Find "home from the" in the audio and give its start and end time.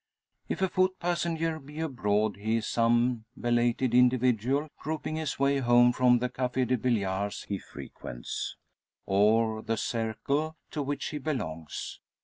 5.59-6.27